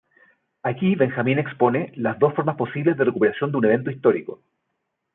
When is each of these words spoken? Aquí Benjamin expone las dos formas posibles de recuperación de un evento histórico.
Aquí 0.69 0.95
Benjamin 0.95 1.37
expone 1.37 1.91
las 1.95 2.17
dos 2.17 2.33
formas 2.33 2.55
posibles 2.55 2.97
de 2.97 3.03
recuperación 3.05 3.51
de 3.51 3.57
un 3.59 3.65
evento 3.65 3.91
histórico. 3.91 4.41